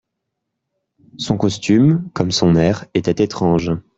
[1.19, 3.71] Son costume, comme son air, était étrange.